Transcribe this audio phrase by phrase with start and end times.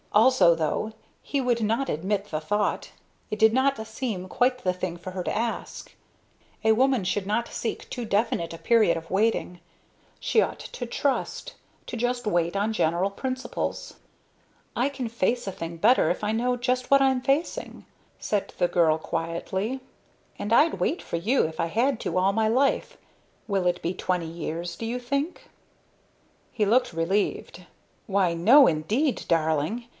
[0.13, 2.89] Also, though he would not admit the thought,
[3.29, 5.95] it did not seem quite the thing for her to ask.
[6.65, 9.61] A woman should not seek too definite a period of waiting.
[10.19, 11.53] She ought to trust
[11.85, 13.93] to just wait on general principles.
[14.75, 17.85] "I can face a thing better if I know just what I'm facing,"
[18.19, 19.79] said the girl, quietly,
[20.37, 22.97] "and I'd wait for you, if I had to, all my life.
[23.47, 25.47] Will it be twenty years, do you think?"
[26.51, 27.65] He looked relieved.
[28.07, 29.85] "Why, no, indeed, darling.